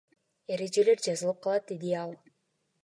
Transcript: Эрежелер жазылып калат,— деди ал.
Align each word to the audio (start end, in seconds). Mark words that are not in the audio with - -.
Эрежелер 0.55 0.99
жазылып 1.09 1.43
калат,— 1.45 1.67
деди 1.73 1.95
ал. 2.05 2.19